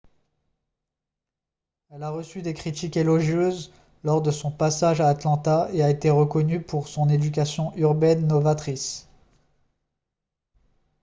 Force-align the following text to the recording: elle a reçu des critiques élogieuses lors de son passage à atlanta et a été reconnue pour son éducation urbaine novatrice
elle 1.91 2.01
a 2.01 2.09
reçu 2.09 2.41
des 2.41 2.55
critiques 2.55 2.97
élogieuses 2.97 3.71
lors 4.03 4.19
de 4.23 4.31
son 4.31 4.49
passage 4.51 4.99
à 4.99 5.07
atlanta 5.09 5.69
et 5.73 5.83
a 5.83 5.91
été 5.91 6.09
reconnue 6.09 6.59
pour 6.59 6.87
son 6.87 7.07
éducation 7.07 7.71
urbaine 7.75 8.25
novatrice 8.25 9.07